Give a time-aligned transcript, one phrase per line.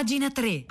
[0.00, 0.64] Pagina 3.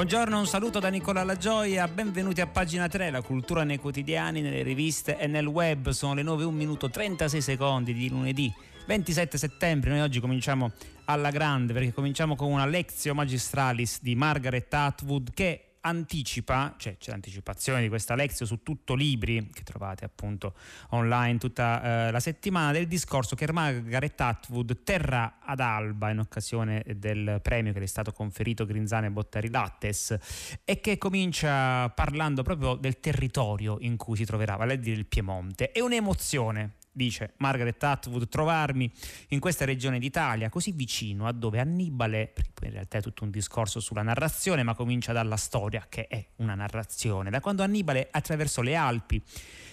[0.00, 4.62] Buongiorno, un saluto da Nicola Lagioia, benvenuti a pagina 3, la cultura nei quotidiani, nelle
[4.62, 5.90] riviste e nel web.
[5.90, 8.50] Sono le 9, 1 minuto 36 secondi di lunedì
[8.86, 9.90] 27 settembre.
[9.90, 10.72] Noi oggi cominciamo
[11.04, 17.10] alla grande perché cominciamo con una Lexio Magistralis di Margaret Atwood che anticipa, cioè c'è
[17.10, 20.54] l'anticipazione di questa lezione su tutto libri che trovate appunto
[20.90, 26.84] online tutta eh, la settimana del discorso che Margaret Atwood terrà ad Alba in occasione
[26.96, 30.16] del premio che le è stato conferito Grinzane Bottari Lattes
[30.64, 35.06] e che comincia parlando proprio del territorio in cui si troverà, vale a dire il
[35.06, 35.72] Piemonte.
[35.72, 38.90] È un'emozione dice Margaret Atwood, trovarmi
[39.28, 43.24] in questa regione d'Italia così vicino a dove Annibale, perché poi in realtà è tutto
[43.24, 48.08] un discorso sulla narrazione, ma comincia dalla storia che è una narrazione, da quando Annibale
[48.10, 49.22] attraversò le Alpi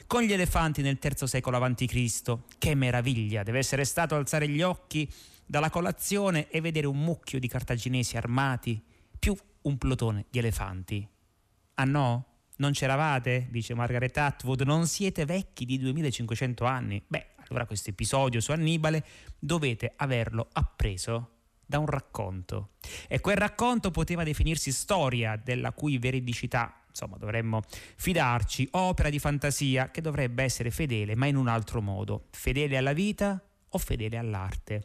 [0.08, 2.38] con gli elefanti nel III secolo a.C.
[2.58, 5.12] Che meraviglia, deve essere stato alzare gli occhi
[5.46, 8.82] dalla colazione e vedere un mucchio di cartaginesi armati
[9.20, 11.08] più un plotone di elefanti.
[11.76, 12.37] Ah no?
[12.58, 13.48] Non c'eravate?
[13.52, 17.04] Dice Margaret Atwood, non siete vecchi di 2500 anni?
[17.06, 19.06] Beh, allora questo episodio su Annibale
[19.38, 21.32] dovete averlo appreso
[21.66, 22.72] da un racconto.
[23.08, 27.62] E quel racconto poteva definirsi storia della cui veridicità, insomma, dovremmo
[27.96, 32.94] fidarci, opera di fantasia che dovrebbe essere fedele, ma in un altro modo, fedele alla
[32.94, 34.84] vita o fedele all'arte.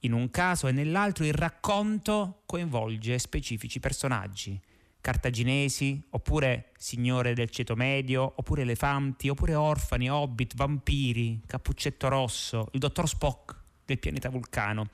[0.00, 4.60] In un caso e nell'altro il racconto coinvolge specifici personaggi
[5.04, 12.80] cartaginesi, oppure signore del ceto medio, oppure elefanti, oppure orfani, hobbit, vampiri, cappuccetto rosso, il
[12.80, 14.88] dottor Spock del pianeta Vulcano.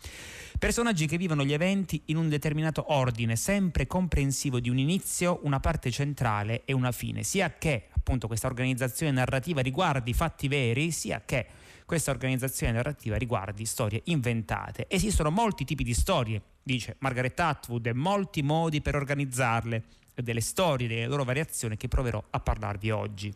[0.58, 5.60] Personaggi che vivono gli eventi in un determinato ordine, sempre comprensivo di un inizio, una
[5.60, 11.22] parte centrale e una fine, sia che appunto questa organizzazione narrativa riguardi fatti veri, sia
[11.24, 11.46] che
[11.86, 14.86] questa organizzazione narrativa riguardi storie inventate.
[14.88, 19.84] Esistono molti tipi di storie, dice Margaret Atwood, e molti modi per organizzarle
[20.14, 23.34] delle storie, delle loro variazioni che proverò a parlarvi oggi.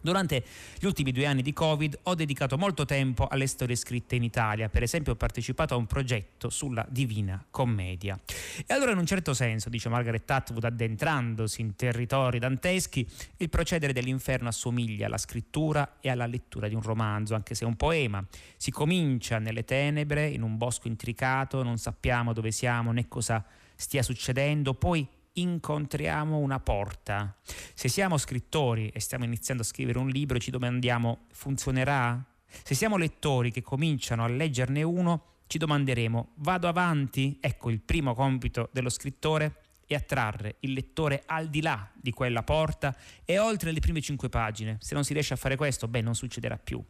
[0.00, 0.44] Durante
[0.78, 4.68] gli ultimi due anni di Covid ho dedicato molto tempo alle storie scritte in Italia,
[4.68, 8.18] per esempio ho partecipato a un progetto sulla Divina Commedia.
[8.64, 13.04] E allora in un certo senso, dice Margaret Atwood addentrandosi in territori danteschi,
[13.38, 17.66] il procedere dell'inferno assomiglia alla scrittura e alla lettura di un romanzo, anche se è
[17.66, 18.24] un poema.
[18.56, 24.04] Si comincia nelle tenebre, in un bosco intricato, non sappiamo dove siamo né cosa stia
[24.04, 25.06] succedendo, poi
[25.40, 27.36] incontriamo una porta.
[27.74, 32.24] Se siamo scrittori e stiamo iniziando a scrivere un libro, ci domandiamo funzionerà?
[32.46, 37.38] Se siamo lettori che cominciano a leggerne uno, ci domanderemo vado avanti?
[37.40, 42.42] Ecco il primo compito dello scrittore è attrarre il lettore al di là di quella
[42.42, 42.94] porta
[43.24, 44.76] e oltre le prime cinque pagine.
[44.80, 46.82] Se non si riesce a fare questo, beh, non succederà più.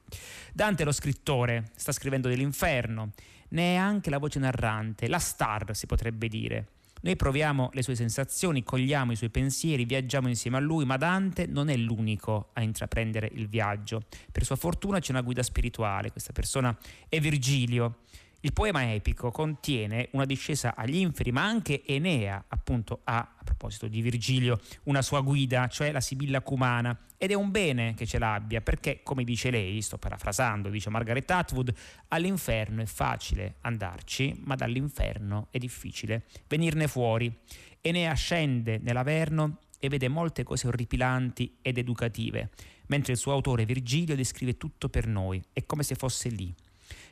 [0.52, 3.12] Dante, lo scrittore, sta scrivendo dell'inferno,
[3.50, 6.66] ne è anche la voce narrante, la star, si potrebbe dire.
[7.00, 11.46] Noi proviamo le sue sensazioni, cogliamo i suoi pensieri, viaggiamo insieme a lui, ma Dante
[11.46, 14.02] non è l'unico a intraprendere il viaggio.
[14.30, 16.76] Per sua fortuna c'è una guida spirituale, questa persona
[17.08, 18.00] è Virgilio.
[18.42, 23.88] Il poema epico contiene una discesa agli inferi, ma anche Enea, appunto, ha, a proposito
[23.88, 26.96] di Virgilio, una sua guida, cioè la Sibilla Cumana.
[27.16, 31.28] Ed è un bene che ce l'abbia, perché, come dice lei, sto parafrasando, dice Margaret
[31.28, 31.74] Atwood,
[32.08, 37.36] all'inferno è facile andarci, ma dall'inferno è difficile venirne fuori.
[37.80, 42.50] Enea scende nell'Averno e vede molte cose orripilanti ed educative,
[42.86, 46.54] mentre il suo autore Virgilio descrive tutto per noi, è come se fosse lì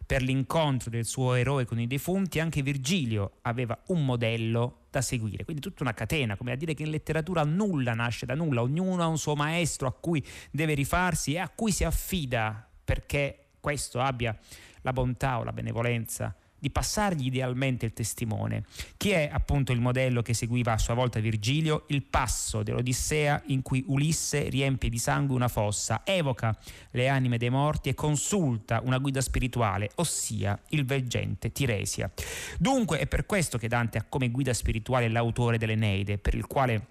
[0.07, 5.45] per l'incontro del suo eroe con i defunti, anche Virgilio aveva un modello da seguire.
[5.45, 9.03] Quindi tutta una catena, come a dire che in letteratura nulla nasce da nulla, ognuno
[9.03, 14.01] ha un suo maestro a cui deve rifarsi e a cui si affida perché questo
[14.01, 14.39] abbia
[14.83, 18.65] la bontà o la benevolenza di passargli idealmente il testimone.
[18.97, 21.85] Chi è appunto il modello che seguiva a sua volta Virgilio?
[21.89, 26.57] Il passo dell'Odissea in cui Ulisse riempie di sangue una fossa, evoca
[26.93, 32.11] le anime dei morti e consulta una guida spirituale, ossia il veggente Tiresia.
[32.59, 36.87] Dunque è per questo che Dante ha come guida spirituale l'autore dell'Eneide, per il quale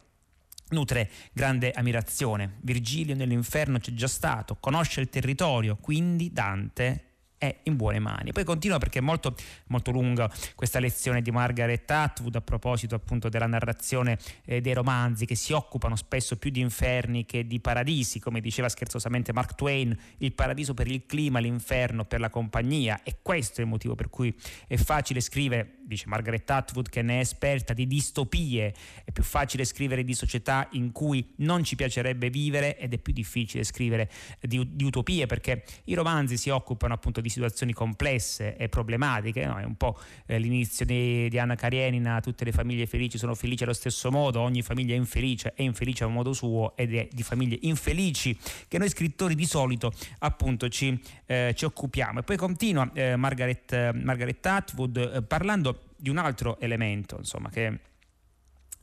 [0.69, 2.57] nutre grande ammirazione.
[2.61, 7.14] Virgilio nell'inferno c'è già stato, conosce il territorio, quindi Dante
[7.45, 8.31] è in buone mani.
[8.31, 9.35] Poi continua perché è molto,
[9.67, 15.25] molto lunga questa lezione di Margaret Atwood a proposito appunto della narrazione eh, dei romanzi
[15.25, 19.97] che si occupano spesso più di inferni che di paradisi, come diceva scherzosamente Mark Twain,
[20.17, 24.09] il paradiso per il clima, l'inferno per la compagnia e questo è il motivo per
[24.09, 24.35] cui
[24.67, 28.73] è facile scrivere dice Margaret Atwood che ne è esperta di distopie,
[29.03, 33.13] è più facile scrivere di società in cui non ci piacerebbe vivere ed è più
[33.13, 34.09] difficile scrivere
[34.41, 39.57] di, di utopie perché i romanzi si occupano appunto di situazioni complesse e problematiche, no?
[39.57, 43.63] è un po' eh, l'inizio di, di Anna Karenina, tutte le famiglie felici sono felici
[43.63, 47.23] allo stesso modo, ogni famiglia è infelice, è infelice a modo suo ed è di
[47.23, 48.37] famiglie infelici
[48.67, 52.19] che noi scrittori di solito appunto ci, eh, ci occupiamo.
[52.19, 55.74] E poi continua eh, Margaret, Margaret Atwood eh, parlando
[56.05, 57.79] di un altro elemento, insomma, che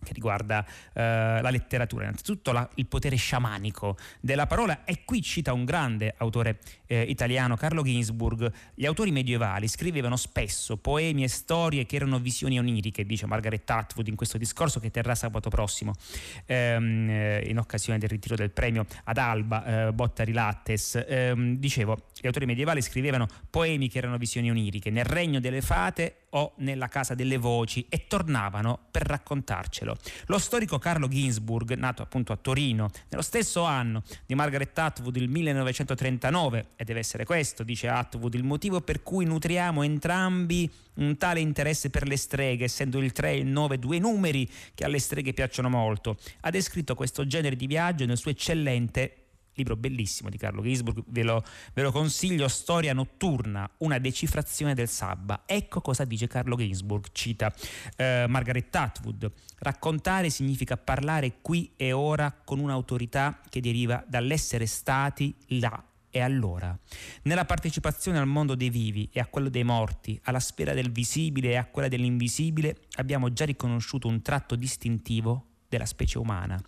[0.02, 5.52] che riguarda eh, la letteratura, innanzitutto la, il potere sciamanico della parola e qui cita
[5.52, 11.86] un grande autore eh, italiano, Carlo Ginzburg, gli autori medievali scrivevano spesso poemi e storie
[11.86, 15.94] che erano visioni oniriche, dice Margaret Atwood in questo discorso che terrà sabato prossimo
[16.46, 21.02] ehm, eh, in occasione del ritiro del premio ad Alba eh, Bottari Lattes.
[21.06, 26.16] Ehm, dicevo, gli autori medievali scrivevano poemi che erano visioni oniriche nel regno delle fate
[26.30, 29.91] o nella casa delle voci e tornavano per raccontarcelo.
[30.26, 35.28] Lo storico Carlo Ginzburg, nato appunto a Torino nello stesso anno di Margaret Atwood, il
[35.28, 41.40] 1939, e deve essere questo, dice Atwood, il motivo per cui nutriamo entrambi un tale
[41.40, 45.32] interesse per le streghe, essendo il 3 e il 9 due numeri che alle streghe
[45.32, 49.21] piacciono molto, ha descritto questo genere di viaggio nel suo eccellente
[49.54, 51.42] libro bellissimo di Carlo Gisburg, ve lo,
[51.74, 55.42] ve lo, consiglio, Storia notturna, una decifrazione del sabba.
[55.46, 57.52] Ecco cosa dice Carlo Gisburg, cita
[57.96, 59.30] eh, Margaret Atwood.
[59.58, 66.78] Raccontare significa parlare qui e ora con un'autorità che deriva dall'essere stati là e allora.
[67.22, 71.50] Nella partecipazione al mondo dei vivi e a quello dei morti, alla sfera del visibile
[71.50, 76.60] e a quella dell'invisibile, abbiamo già riconosciuto un tratto distintivo della specie umana.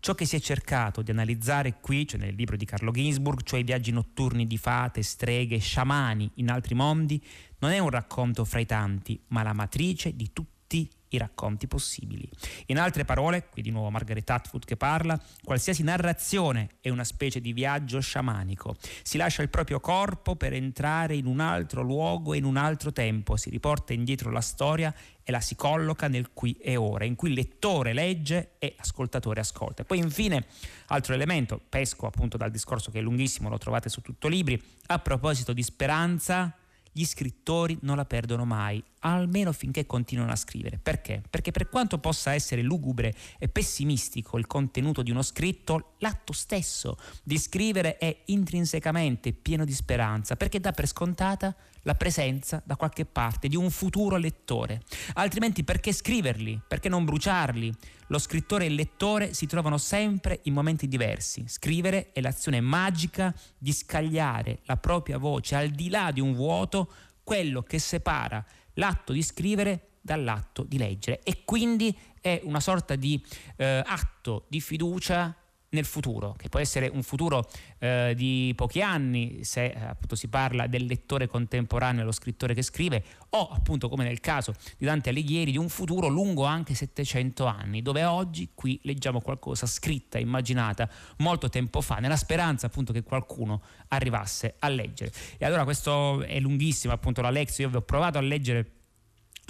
[0.00, 3.60] Ciò che si è cercato di analizzare qui, cioè nel libro di Carlo Ginzburg, cioè
[3.60, 7.22] i viaggi notturni di fate, streghe, sciamani in altri mondi,
[7.58, 12.28] non è un racconto fra i tanti, ma la matrice di tutti i racconti possibili.
[12.66, 17.40] In altre parole, qui di nuovo Margaret Atwood che parla, qualsiasi narrazione è una specie
[17.40, 18.76] di viaggio sciamanico.
[19.02, 22.92] Si lascia il proprio corpo per entrare in un altro luogo e in un altro
[22.92, 27.14] tempo, si riporta indietro la storia e la si colloca nel qui e ora, in
[27.14, 29.84] cui il lettore legge e l'ascoltatore ascolta.
[29.84, 30.46] Poi infine,
[30.86, 34.98] altro elemento, pesco appunto dal discorso che è lunghissimo, lo trovate su tutto libri, a
[34.98, 36.56] proposito di speranza,
[36.98, 40.80] gli scrittori non la perdono mai, almeno finché continuano a scrivere.
[40.82, 41.22] Perché?
[41.30, 46.98] Perché per quanto possa essere lugubre e pessimistico il contenuto di uno scritto, l'atto stesso
[47.22, 51.54] di scrivere è intrinsecamente pieno di speranza, perché dà per scontata
[51.88, 54.82] la presenza da qualche parte di un futuro lettore.
[55.14, 56.60] Altrimenti perché scriverli?
[56.68, 57.72] Perché non bruciarli?
[58.08, 61.44] Lo scrittore e il lettore si trovano sempre in momenti diversi.
[61.48, 66.92] Scrivere è l'azione magica di scagliare la propria voce al di là di un vuoto,
[67.24, 68.44] quello che separa
[68.74, 73.22] l'atto di scrivere dall'atto di leggere e quindi è una sorta di
[73.56, 75.34] eh, atto di fiducia
[75.70, 77.48] nel futuro, che può essere un futuro
[77.78, 82.62] eh, di pochi anni, se eh, appunto si parla del lettore contemporaneo, lo scrittore che
[82.62, 87.44] scrive, o appunto come nel caso di Dante Alighieri, di un futuro lungo anche 700
[87.44, 90.88] anni, dove oggi qui leggiamo qualcosa scritta, immaginata
[91.18, 95.12] molto tempo fa, nella speranza appunto che qualcuno arrivasse a leggere.
[95.36, 98.77] E allora questo è lunghissimo appunto la lezione, io vi ho provato a leggere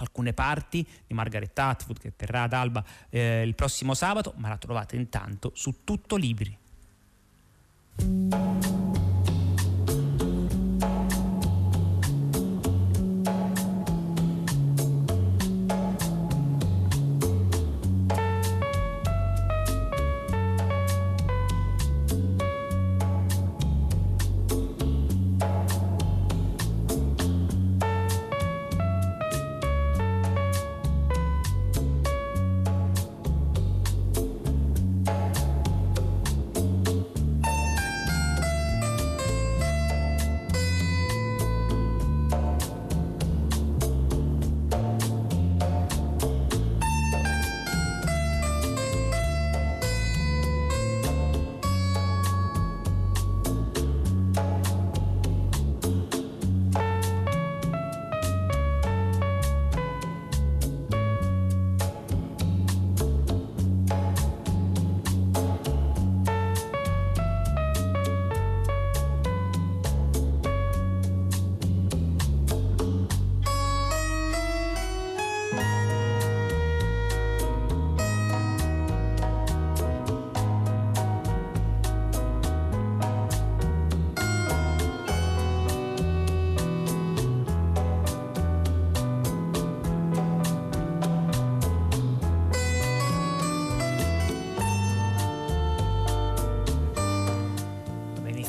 [0.03, 4.57] alcune parti di Margaret Atwood che terrà ad Alba eh, il prossimo sabato, ma la
[4.57, 6.57] trovate intanto su tutto libri.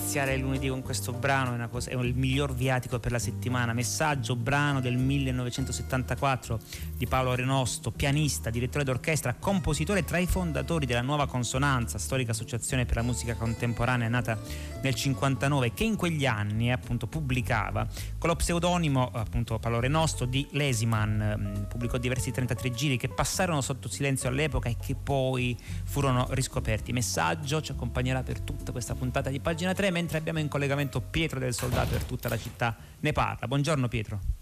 [0.09, 3.73] Iniziare il lunedì con questo brano, è, cosa, è, il miglior viatico per la settimana.
[3.73, 6.59] Messaggio, brano del 1974
[6.97, 12.85] di Paolo Renosto, pianista, direttore d'orchestra, compositore tra i fondatori della Nuova Consonanza, storica associazione
[12.85, 14.35] per la musica contemporanea nata
[14.81, 17.87] nel 59, che in quegli anni appunto pubblicava
[18.17, 23.61] con lo pseudonimo appunto Paolo Renosto di Lesiman, mm, pubblicò diversi 33 giri che passarono
[23.61, 26.93] sotto silenzio all'epoca e che poi furono riscoperti.
[26.93, 31.39] Messaggio ci accompagnerà per tutta questa puntata di pagina 3, mentre abbiamo in collegamento Pietro
[31.39, 33.47] del Soldato per tutta la città ne parla.
[33.47, 34.38] Buongiorno Pietro.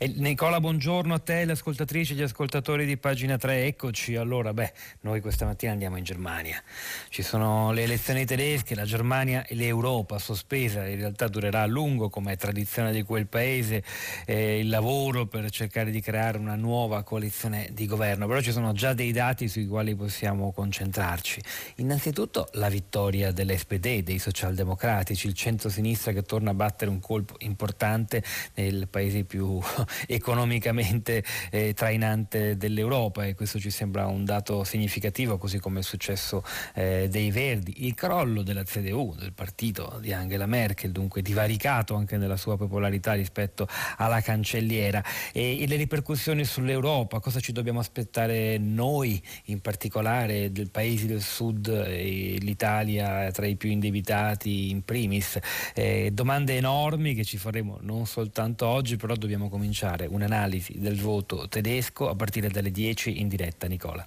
[0.00, 3.64] E Nicola, buongiorno a te, le ascoltatrici e gli ascoltatori di pagina 3.
[3.64, 4.14] Eccoci.
[4.14, 6.62] Allora, beh, noi questa mattina andiamo in Germania.
[7.08, 10.86] Ci sono le elezioni tedesche, la Germania e l'Europa sospesa.
[10.86, 13.82] In realtà durerà a lungo, come è tradizione di quel paese,
[14.24, 18.28] eh, il lavoro per cercare di creare una nuova coalizione di governo.
[18.28, 21.42] Però ci sono già dei dati sui quali possiamo concentrarci.
[21.78, 28.22] Innanzitutto la vittoria dell'SPD, dei socialdemocratici, il centro-sinistra che torna a battere un colpo importante
[28.54, 29.60] nel paese più
[30.06, 36.44] economicamente eh, trainante dell'Europa e questo ci sembra un dato significativo, così come è successo
[36.74, 37.86] eh, dei Verdi.
[37.86, 43.14] Il crollo della CDU, del partito di Angela Merkel, dunque divaricato anche nella sua popolarità
[43.14, 43.66] rispetto
[43.96, 45.02] alla cancelliera
[45.32, 51.22] e, e le ripercussioni sull'Europa, cosa ci dobbiamo aspettare noi in particolare del paesi del
[51.22, 55.38] sud, eh, l'Italia tra i più indebitati in primis.
[55.74, 61.00] Eh, domande enormi che ci faremo non soltanto oggi, però dobbiamo cominciare cominciare un'analisi del
[61.00, 63.68] voto tedesco a partire dalle 10 in diretta.
[63.68, 64.06] Nicola.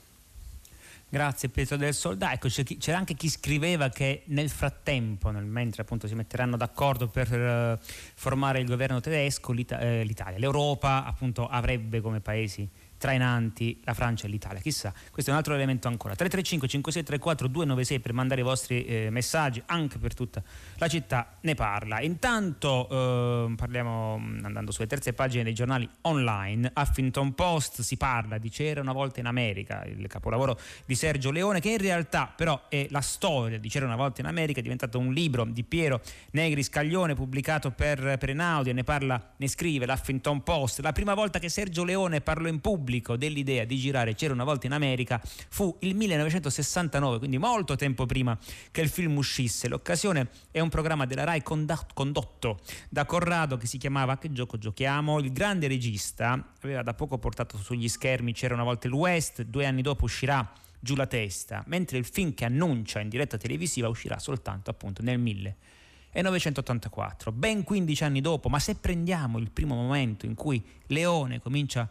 [1.08, 2.48] Grazie Pietro del Soldato.
[2.48, 7.32] Ecco, c'era anche chi scriveva che nel frattempo, nel mentre appunto si metteranno d'accordo per
[7.32, 7.86] uh,
[8.16, 12.68] formare il governo tedesco, eh, l'Italia, l'Europa appunto avrebbe come paesi
[13.02, 14.62] trainanti la Francia e l'Italia.
[14.62, 16.14] Chissà, questo è un altro elemento ancora.
[16.14, 20.44] 335 5634 296 per mandare i vostri eh, messaggi anche per tutta
[20.76, 22.00] la città ne parla.
[22.02, 26.72] Intanto eh, parliamo mm, andando sulle terze pagine dei giornali online.
[26.76, 31.60] Huffington Post si parla di C'era una volta in America, il capolavoro di Sergio Leone
[31.60, 35.00] che in realtà però è la storia di C'era una volta in America, è diventato
[35.00, 36.02] un libro di Piero
[36.34, 40.82] Negri Scaglione pubblicato per, per Enaudi e ne parla, ne scrive l'Huffington Post.
[40.82, 44.44] La prima volta che Sergio Leone parlò in pubblico pubblico dell'idea di girare C'era una
[44.44, 48.38] volta in America fu il 1969, quindi molto tempo prima
[48.70, 49.70] che il film uscisse.
[49.70, 55.20] L'occasione è un programma della RAI condotto da Corrado che si chiamava Che gioco giochiamo?
[55.20, 59.66] Il grande regista aveva da poco portato sugli schermi C'era una volta il West, due
[59.66, 60.52] anni dopo uscirà
[60.84, 65.20] Giù la testa, mentre il film che annuncia in diretta televisiva uscirà soltanto appunto nel
[65.20, 71.88] 1984, ben 15 anni dopo, ma se prendiamo il primo momento in cui Leone comincia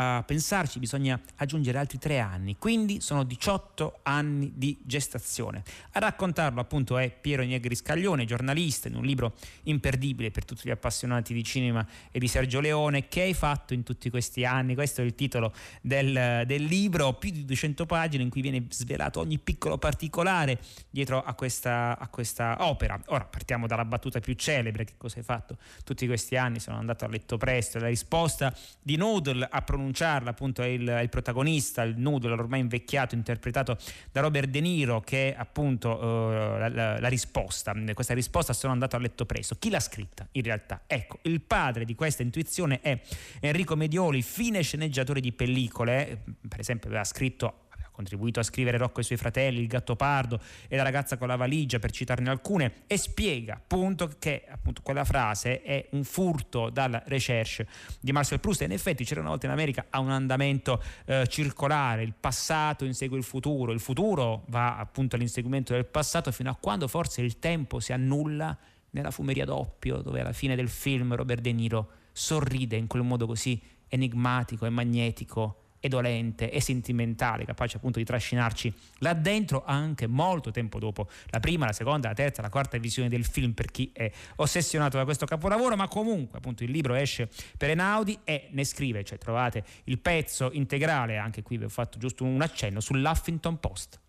[0.00, 5.64] a pensarci bisogna aggiungere altri tre anni, quindi sono 18 anni di gestazione.
[5.92, 10.70] A raccontarlo appunto è Piero Negri Scaglione, giornalista in un libro imperdibile per tutti gli
[10.70, 15.00] appassionati di cinema e di Sergio Leone, che hai fatto in tutti questi anni, questo
[15.00, 19.38] è il titolo del, del libro, più di 200 pagine in cui viene svelato ogni
[19.38, 23.00] piccolo particolare dietro a questa, a questa opera.
[23.06, 27.04] Ora partiamo dalla battuta più celebre, che cosa hai fatto tutti questi anni, sono andato
[27.04, 31.08] a letto presto, la risposta di Noodle a pronunciare pronunciarla, appunto è il, è il
[31.08, 33.76] protagonista, il Noodle ormai invecchiato, interpretato
[34.12, 37.74] da Robert De Niro, che è appunto uh, la, la, la, risposta.
[37.94, 39.56] Questa risposta sono andato a letto preso.
[39.58, 40.82] Chi l'ha scritta in realtà?
[40.86, 43.00] Ecco, il padre di questa intuizione è
[43.40, 47.66] Enrico Medioli, fine sceneggiatore di pellicole, per esempio aveva scritto
[47.98, 51.34] contribuito a scrivere Rocco e i suoi fratelli, Il Gattopardo e La ragazza con la
[51.34, 57.02] valigia, per citarne alcune, e spiega appunto che appunto, quella frase è un furto dalla
[57.06, 57.66] recherche
[57.98, 58.62] di Marcel Proust.
[58.62, 62.84] E in effetti c'era una volta in America ha un andamento eh, circolare, il passato
[62.84, 67.40] insegue il futuro, il futuro va appunto all'inseguimento del passato fino a quando forse il
[67.40, 68.56] tempo si annulla
[68.90, 73.26] nella fumeria doppio, dove alla fine del film Robert De Niro sorride in quel modo
[73.26, 80.06] così enigmatico e magnetico e dolente e sentimentale, capace appunto di trascinarci là dentro anche
[80.06, 83.70] molto tempo dopo la prima, la seconda, la terza, la quarta visione del film per
[83.70, 88.48] chi è ossessionato da questo capolavoro, ma comunque appunto il libro esce per Enaudi e
[88.50, 92.80] ne scrive, cioè trovate il pezzo integrale, anche qui vi ho fatto giusto un accenno,
[92.80, 94.00] sull'Huffington Post.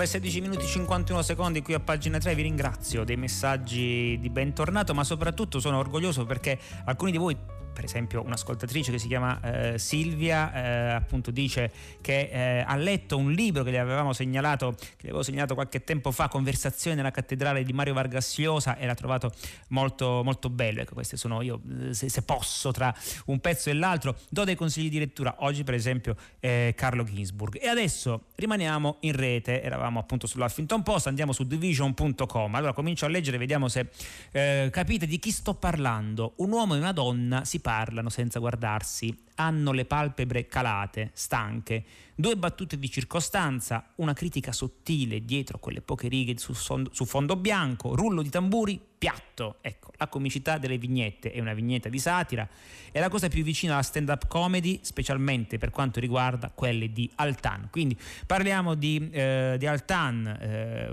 [0.00, 5.04] 9-16 minuti 51 secondi qui a pagina 3 vi ringrazio dei messaggi di bentornato ma
[5.04, 7.36] soprattutto sono orgoglioso perché alcuni di voi
[7.80, 11.72] per esempio un'ascoltatrice che si chiama eh, Silvia eh, appunto dice
[12.02, 15.82] che eh, ha letto un libro che le avevamo segnalato che le avevo segnalato qualche
[15.82, 19.32] tempo fa Conversazioni nella cattedrale di Mario Vargas Llosa e l'ha trovato
[19.68, 20.82] molto, molto bello.
[20.82, 22.94] Ecco queste sono io eh, se, se, posso tra
[23.26, 24.14] un pezzo e l'altro.
[24.28, 25.36] Do dei consigli di lettura.
[25.38, 29.62] Oggi per esempio eh, Carlo Ginsburg e adesso rimaniamo in rete.
[29.62, 31.06] Eravamo appunto sull'Huffington Post.
[31.06, 33.88] Andiamo su division.com allora comincio a leggere vediamo se
[34.32, 36.34] eh, capite di chi sto parlando.
[36.36, 37.69] Un uomo e una donna si parlano
[38.10, 41.84] senza guardarsi, hanno le palpebre calate, stanche,
[42.20, 47.36] due battute di circostanza, una critica sottile dietro quelle poche righe su, fondo, su fondo
[47.36, 49.56] bianco, rullo di tamburi, piatto.
[49.62, 52.46] Ecco, la comicità delle vignette è una vignetta di satira,
[52.92, 57.68] è la cosa più vicina alla stand-up comedy, specialmente per quanto riguarda quelle di Altan.
[57.70, 57.96] Quindi
[58.26, 60.92] parliamo di, eh, di Altan, eh,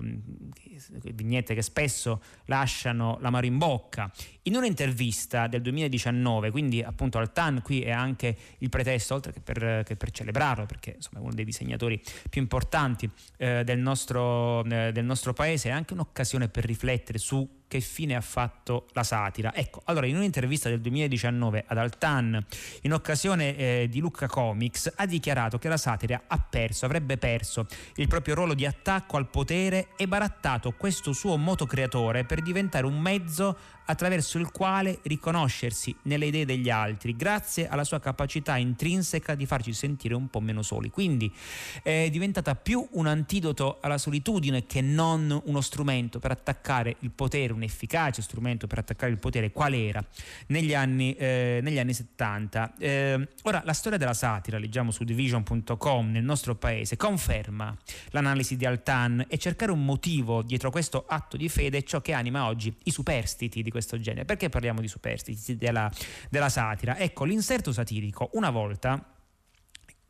[1.14, 4.10] vignette che spesso lasciano l'amaro in bocca.
[4.44, 9.84] In un'intervista del 2019, quindi appunto Altan qui è anche il pretesto, oltre che per,
[9.84, 15.06] che per celebrarlo, perché insomma uno dei disegnatori più importanti eh, del, nostro, eh, del
[15.06, 19.54] nostro paese, è anche un'occasione per riflettere su che fine ha fatto la satira.
[19.54, 22.46] Ecco, allora in un'intervista del 2019 ad Altan,
[22.82, 27.68] in occasione eh, di Lucca Comics, ha dichiarato che la satira ha perso, avrebbe perso
[27.96, 32.86] il proprio ruolo di attacco al potere e barattato questo suo moto creatore per diventare
[32.86, 39.36] un mezzo attraverso il quale riconoscersi nelle idee degli altri, grazie alla sua capacità intrinseca
[39.36, 40.90] di farci sentire un po' meno soli.
[40.90, 41.34] Quindi
[41.82, 47.54] è diventata più un antidoto alla solitudine che non uno strumento per attaccare il potere,
[47.58, 50.04] un efficace strumento per attaccare il potere, quale era
[50.48, 52.74] negli anni, eh, negli anni 70.
[52.78, 57.76] Eh, ora, la storia della satira, leggiamo su division.com nel nostro paese, conferma
[58.12, 62.14] l'analisi di Altan e cercare un motivo dietro questo atto di fede è ciò che
[62.14, 64.26] anima oggi i superstiti di questo genere.
[64.26, 65.92] Perché parliamo di superstiti, della,
[66.30, 66.98] della satira?
[66.98, 69.17] Ecco, l'inserto satirico una volta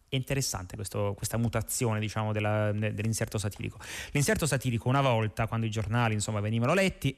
[0.10, 3.78] è interessante questo, questa mutazione diciamo, della, dell'inserto satirico.
[4.12, 7.15] L'inserto satirico una volta, quando i giornali insomma, venivano letti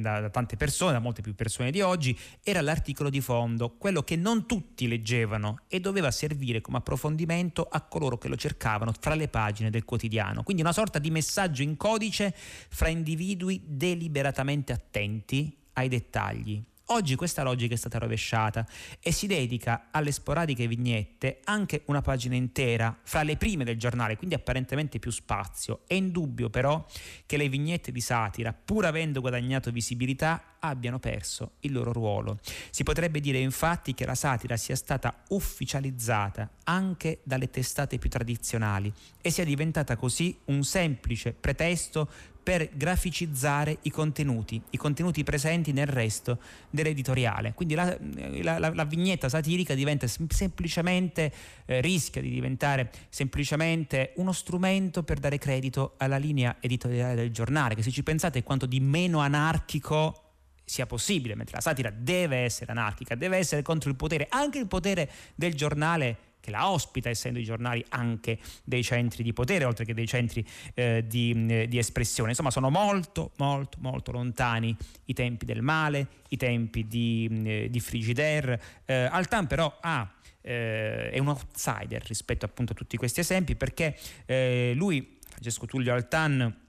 [0.00, 4.02] da, da, tante persone, da molte più persone di oggi, era l'articolo di fondo, quello
[4.02, 9.14] che non tutti leggevano e doveva servire come approfondimento a coloro che lo cercavano fra
[9.14, 10.42] le pagine del quotidiano.
[10.42, 16.62] Quindi una sorta di messaggio in codice fra individui deliberatamente attenti ai dettagli.
[16.92, 18.66] Oggi questa logica è stata rovesciata
[18.98, 24.16] e si dedica alle sporadiche vignette anche una pagina intera fra le prime del giornale,
[24.16, 25.82] quindi apparentemente più spazio.
[25.86, 26.84] È indubbio però
[27.26, 32.40] che le vignette di satira, pur avendo guadagnato visibilità, abbiano perso il loro ruolo.
[32.70, 38.92] Si potrebbe dire infatti che la satira sia stata ufficializzata anche dalle testate più tradizionali
[39.20, 42.10] e sia diventata così un semplice pretesto
[42.42, 46.38] per graficizzare i contenuti, i contenuti presenti nel resto
[46.70, 47.52] dell'editoriale.
[47.54, 47.96] Quindi la,
[48.42, 51.32] la, la, la vignetta satirica diventa semplicemente,
[51.66, 57.74] eh, rischia di diventare semplicemente uno strumento per dare credito alla linea editoriale del giornale,
[57.74, 60.24] che se ci pensate è quanto di meno anarchico
[60.64, 64.68] sia possibile, mentre la satira deve essere anarchica, deve essere contro il potere, anche il
[64.68, 69.84] potere del giornale che la ospita, essendo i giornali anche dei centri di potere, oltre
[69.84, 72.30] che dei centri eh, di, eh, di, espressione.
[72.30, 74.76] Insomma, sono molto, molto, molto lontani
[75.06, 78.60] i tempi del male, i tempi di, eh, di Frigidaire.
[78.84, 80.10] Eh, Altan però ha
[80.42, 85.92] eh, è un outsider rispetto appunto a tutti questi esempi perché eh, lui, Francesco Tullio
[85.92, 86.68] Altan,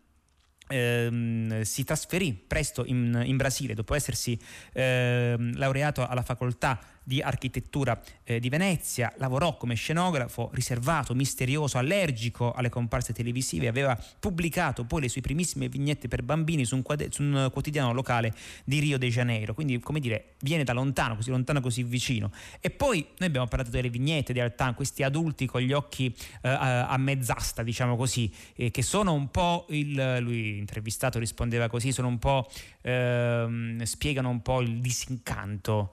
[0.71, 4.39] Ehm, si trasferì presto in, in Brasile dopo essersi
[4.71, 12.51] ehm, laureato alla facoltà di architettura eh, di Venezia, lavorò come scenografo riservato, misterioso, allergico
[12.51, 17.09] alle comparse televisive, aveva pubblicato poi le sue primissime vignette per bambini su un, quad-
[17.09, 18.33] su un quotidiano locale
[18.63, 22.31] di Rio de Janeiro, quindi come dire, viene da lontano, così lontano, così vicino.
[22.59, 26.49] E poi noi abbiamo parlato delle vignette di Altan, questi adulti con gli occhi eh,
[26.49, 32.07] a mezz'asta, diciamo così, eh, che sono un po' il, lui intervistato rispondeva così, sono
[32.07, 32.49] un po',
[32.81, 35.91] ehm, spiegano un po' il disincanto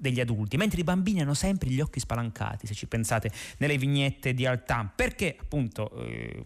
[0.00, 4.32] degli adulti, mentre i bambini hanno sempre gli occhi spalancati, se ci pensate, nelle vignette
[4.32, 6.42] di Altan, perché appunto eh,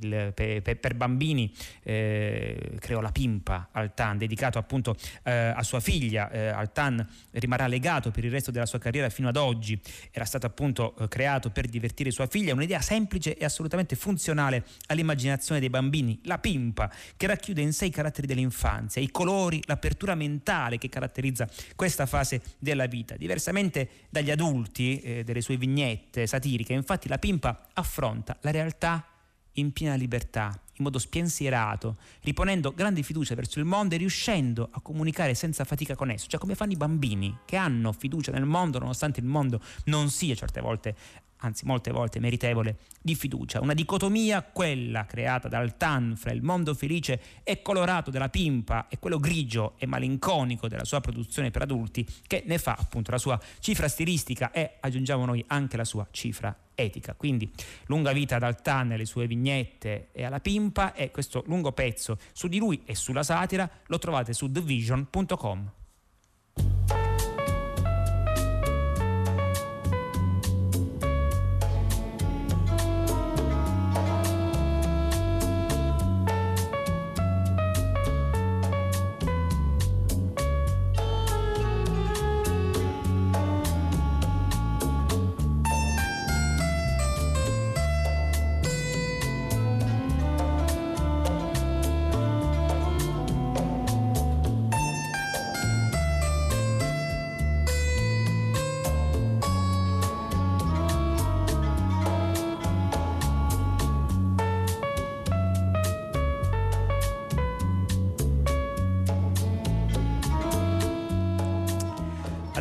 [0.00, 1.50] il, per, per, bambini
[1.82, 8.10] eh, creò la pimpa Altan, dedicato appunto eh, a sua figlia, eh, Altan rimarrà legato
[8.10, 11.66] per il resto della sua carriera fino ad oggi, era stato appunto eh, creato per
[11.68, 17.62] divertire sua figlia, un'idea semplice e assolutamente funzionale all'immaginazione dei bambini, la pimpa, che racchiude
[17.62, 23.16] in sé i caratteri dell'infanzia, i colori, l'apertura mentale che caratterizza questa fase della vita.
[23.16, 29.06] Diversamente dagli adulti, eh, delle sue vignette satiriche, infatti la pimpa affronta la realtà
[29.52, 34.80] in piena libertà, in modo spiensierato, riponendo grande fiducia verso il mondo e riuscendo a
[34.80, 38.78] comunicare senza fatica con esso, cioè come fanno i bambini che hanno fiducia nel mondo
[38.78, 40.96] nonostante il mondo non sia certe volte
[41.38, 43.60] anzi molte volte meritevole di fiducia.
[43.60, 48.98] Una dicotomia, quella creata dal TAN fra il mondo felice e colorato della pimpa e
[48.98, 53.40] quello grigio e malinconico della sua produzione per adulti, che ne fa appunto la sua
[53.60, 57.14] cifra stilistica e aggiungiamo noi anche la sua cifra etica.
[57.14, 57.50] Quindi
[57.86, 62.18] lunga vita dal TAN e le sue vignette e alla pimpa e questo lungo pezzo
[62.32, 65.72] su di lui e sulla satira lo trovate su thevision.com.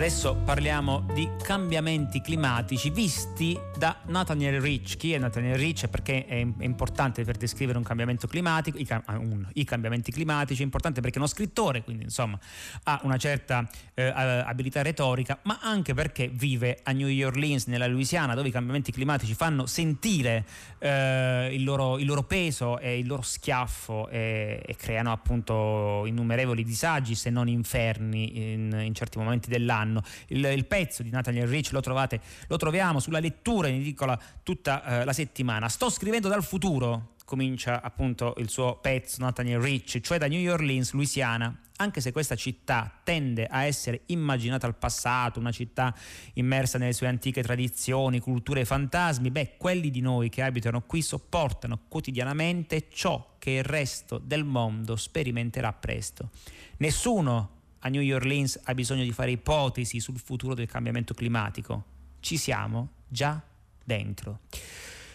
[0.07, 4.97] Adesso parliamo di cambiamenti climatici visti da Nathaniel Rich.
[4.97, 5.87] Chi è Nathaniel Rich?
[5.87, 11.01] Perché è, importante per descrivere un cambiamento climatico, i, un, i, cambiamenti climatici, è importante
[11.01, 12.39] perché è uno scrittore, quindi insomma
[12.83, 18.33] ha una certa eh, abilità retorica, ma anche perché vive a New Orleans, nella Louisiana,
[18.33, 20.45] dove i cambiamenti climatici fanno sentire
[20.79, 26.63] eh, il, loro, il, loro, peso e il loro schiaffo e, e, creano appunto innumerevoli
[26.63, 30.03] disagi, se non inferni, in, in certi momenti dell'anno anno.
[30.27, 34.83] Il, il pezzo di Nathaniel Rich lo, trovate, lo troviamo sulla lettura in edicola tutta
[34.83, 35.69] eh, la settimana.
[35.69, 40.93] Sto scrivendo dal futuro, comincia appunto il suo pezzo Nathaniel Rich, cioè da New Orleans,
[40.93, 41.61] Louisiana.
[41.79, 45.93] Anche se questa città tende a essere immaginata al passato, una città
[46.33, 51.01] immersa nelle sue antiche tradizioni, culture e fantasmi, beh, quelli di noi che abitano qui
[51.01, 56.29] sopportano quotidianamente ciò che il resto del mondo sperimenterà presto.
[56.77, 61.83] Nessuno a New Orleans ha bisogno di fare ipotesi sul futuro del cambiamento climatico.
[62.19, 63.41] Ci siamo già
[63.87, 64.41] dentro.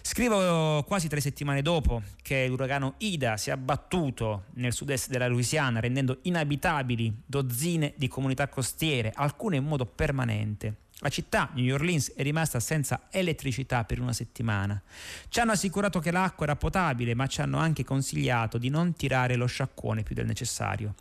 [0.01, 5.79] Scrivo quasi tre settimane dopo che l'uragano Ida si è abbattuto nel sud-est della Louisiana,
[5.79, 10.77] rendendo inabitabili dozzine di comunità costiere, alcune in modo permanente.
[10.99, 14.81] La città, New Orleans, è rimasta senza elettricità per una settimana.
[15.29, 19.37] Ci hanno assicurato che l'acqua era potabile, ma ci hanno anche consigliato di non tirare
[19.37, 20.95] lo sciacquone più del necessario.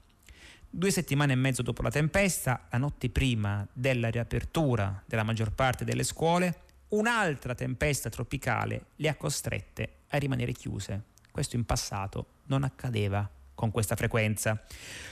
[0.70, 5.86] Due settimane e mezzo dopo la tempesta, la notte prima della riapertura della maggior parte
[5.86, 11.04] delle scuole, un'altra tempesta tropicale le ha costrette a rimanere chiuse.
[11.32, 14.62] Questo in passato non accadeva con questa frequenza.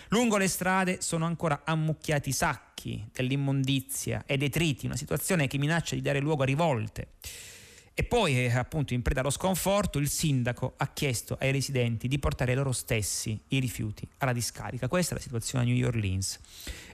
[0.09, 6.01] Lungo le strade sono ancora ammucchiati sacchi dell'immondizia e detriti, una situazione che minaccia di
[6.01, 7.09] dare luogo a rivolte.
[7.93, 12.17] E poi, eh, appunto, in preda allo sconforto, il sindaco ha chiesto ai residenti di
[12.17, 14.87] portare loro stessi i rifiuti alla discarica.
[14.87, 16.39] Questa è la situazione a New Orleans.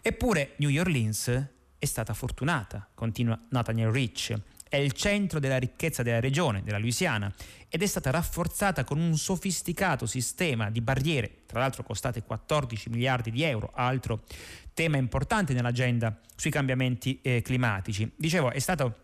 [0.02, 4.36] Eppure New Orleans è stata fortunata, continua Nathaniel Rich.
[4.76, 7.34] È il centro della ricchezza della regione, della Louisiana,
[7.70, 13.32] ed è stata rafforzata con un sofisticato sistema di barriere, tra l'altro costate 14 miliardi
[13.32, 14.24] di euro, altro
[14.74, 18.12] tema importante nell'agenda sui cambiamenti eh, climatici.
[18.18, 18.98] Dicevo, è stato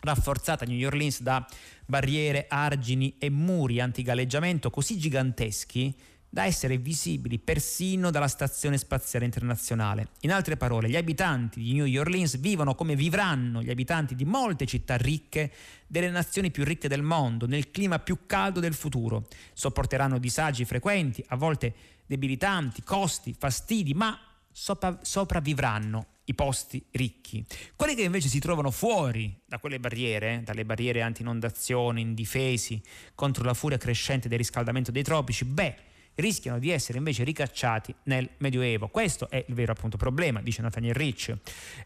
[0.00, 1.46] rafforzata New Orleans da
[1.84, 5.94] barriere, argini e muri antigalleggiamento così giganteschi
[6.34, 10.08] da essere visibili persino dalla Stazione Spaziale Internazionale.
[10.22, 14.66] In altre parole, gli abitanti di New Orleans vivono come vivranno gli abitanti di molte
[14.66, 15.52] città ricche
[15.86, 19.28] delle nazioni più ricche del mondo, nel clima più caldo del futuro.
[19.52, 21.72] Sopporteranno disagi frequenti, a volte
[22.04, 24.18] debilitanti, costi, fastidi, ma
[24.50, 27.46] sopravvivranno i posti ricchi.
[27.76, 32.82] Quelli che invece si trovano fuori da quelle barriere, dalle barriere anti-inondazioni, indifesi
[33.14, 38.28] contro la furia crescente del riscaldamento dei tropici, beh, rischiano di essere invece ricacciati nel
[38.38, 38.88] Medioevo.
[38.88, 41.36] Questo è il vero appunto problema, dice Nathaniel Rich.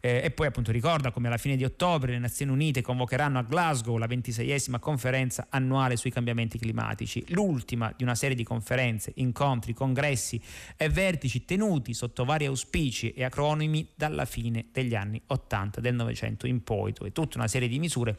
[0.00, 3.42] Eh, e poi appunto ricorda come alla fine di ottobre le Nazioni Unite convocheranno a
[3.42, 9.72] Glasgow la ventiseiesima conferenza annuale sui cambiamenti climatici, l'ultima di una serie di conferenze, incontri,
[9.72, 10.40] congressi
[10.76, 16.46] e vertici tenuti sotto vari auspici e acronimi dalla fine degli anni 80 del Novecento
[16.46, 18.16] in poi, dove tutta una serie di misure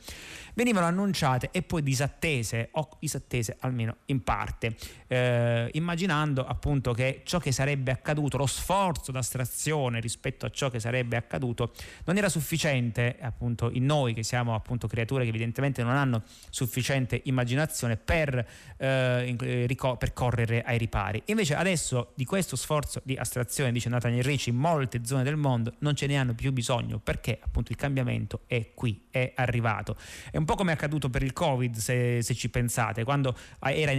[0.54, 4.76] venivano annunciate e poi disattese o disattese almeno in parte.
[5.08, 5.70] Eh,
[6.00, 11.18] immaginando appunto che ciò che sarebbe accaduto, lo sforzo d'astrazione rispetto a ciò che sarebbe
[11.18, 11.74] accaduto,
[12.06, 17.22] non era sufficiente appunto in noi che siamo appunto creature che evidentemente non hanno sufficiente
[17.26, 21.22] immaginazione per, eh, per correre ai ripari.
[21.26, 25.74] Invece adesso di questo sforzo di astrazione, dice Nathaniel Ricci, in molte zone del mondo
[25.80, 29.98] non ce ne hanno più bisogno perché appunto il cambiamento è qui, è arrivato.
[30.32, 33.92] È un po' come è accaduto per il Covid, se, se ci pensate, quando, era,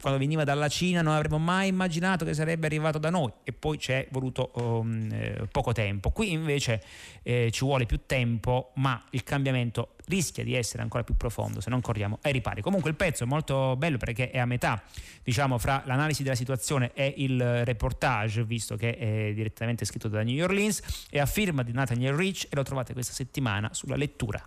[0.00, 3.78] quando, veniva dalla Cina non avremmo mai immaginato che sarebbe arrivato da noi e poi
[3.78, 6.10] ci è voluto um, eh, poco tempo.
[6.10, 6.82] Qui invece
[7.22, 11.70] eh, ci vuole più tempo, ma il cambiamento rischia di essere ancora più profondo se
[11.70, 12.60] non corriamo ai ripari.
[12.60, 14.82] Comunque il pezzo è molto bello perché è a metà,
[15.22, 20.42] diciamo, fra l'analisi della situazione e il reportage, visto che è direttamente scritto da New
[20.42, 24.46] Orleans, è a firma di Nathaniel Rich e lo trovate questa settimana sulla lettura.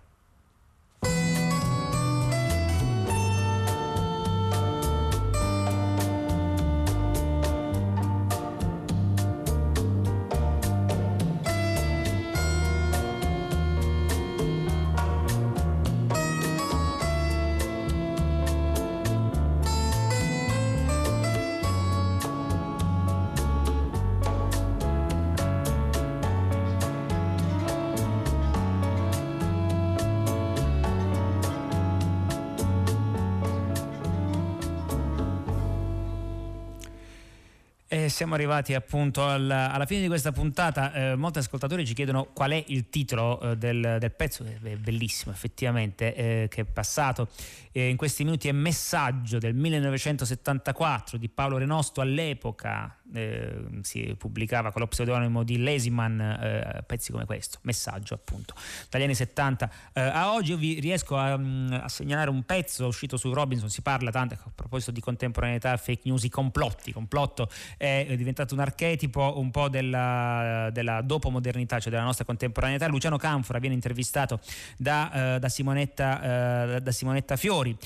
[38.30, 40.92] Siamo arrivati appunto alla, alla, fine di questa puntata.
[40.92, 45.32] Eh, molti ascoltatori ci chiedono qual è il titolo eh, del, del, pezzo, è bellissimo
[45.32, 47.28] effettivamente, eh, che è passato
[47.72, 48.48] eh, in questi minuti.
[48.48, 55.58] È Messaggio del 1974 di Paolo Renosto all'epoca eh, si pubblicava con lo pseudonimo di
[55.58, 58.54] Lesiman eh, pezzi come questo, messaggio appunto,
[58.88, 62.86] dagli anni 70 eh, a oggi io vi riesco a, mm, a, segnalare un pezzo
[62.86, 67.48] uscito su Robinson, si parla tanto a proposito di contemporaneità, fake news, i complotti, complotto
[67.76, 72.86] è diventato un archetipo un po' della, della dopo modernità, cioè della nostra contemporaneità.
[72.86, 74.40] Luciano Canfora viene intervistato
[74.76, 77.76] da, eh, da, Simonetta, eh, da Simonetta, Fiori,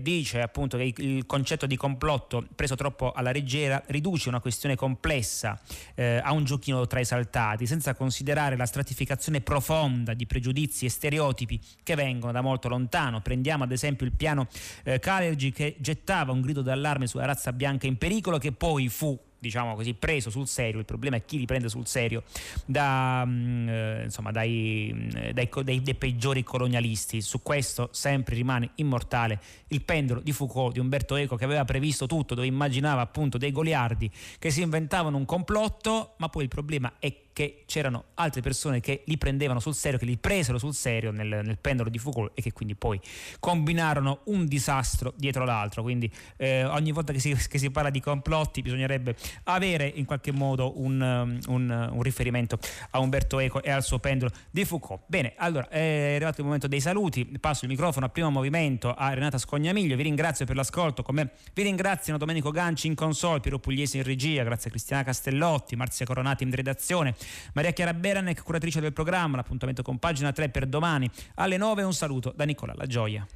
[0.00, 4.76] dice appunto che il concetto di complotto preso troppo alla leggera riduce una questione questione
[4.76, 5.60] complessa
[5.94, 11.60] eh, a un giochino tra esaltati, senza considerare la stratificazione profonda di pregiudizi e stereotipi
[11.82, 13.20] che vengono da molto lontano.
[13.20, 14.48] Prendiamo ad esempio il piano
[14.82, 19.18] eh, Calergi che gettava un grido d'allarme sulla razza bianca in pericolo che poi fu
[19.44, 22.22] diciamo così, preso sul serio, il problema è chi li prende sul serio,
[22.64, 27.20] da, mm, eh, insomma, dai, mm, dai, dai, dai, peggiori colonialisti.
[27.20, 32.06] Su questo sempre rimane immortale il pendolo di Foucault, di Umberto Eco, che aveva previsto
[32.06, 36.94] tutto, dove immaginava appunto dei goliardi che si inventavano un complotto, ma poi il problema
[36.98, 41.10] è che c'erano altre persone che li prendevano sul serio, che li presero sul serio
[41.10, 42.98] nel, nel pendolo di Foucault e che quindi poi
[43.40, 45.82] combinarono un disastro dietro l'altro.
[45.82, 50.30] Quindi eh, ogni volta che si, che si, parla di complotti bisognerebbe avere in qualche
[50.30, 52.56] modo un, um, un, un, riferimento
[52.90, 55.02] a Umberto Eco e al suo pendolo di Foucault.
[55.06, 59.12] Bene, allora è arrivato il momento dei saluti, passo il microfono a primo movimento a
[59.12, 63.96] Renata Scognamiglio, vi ringrazio per l'ascolto, come vi ringraziano Domenico Ganci in console, Piero Pugliesi
[63.96, 67.16] in regia, grazie a Cristiana Castellotti, Marzia Coronati in redazione,
[67.54, 69.36] Maria Chiara Beranek, curatrice del programma.
[69.36, 71.82] L'appuntamento con pagina 3 per domani alle 9.
[71.82, 73.26] Un saluto da Nicola La Gioia.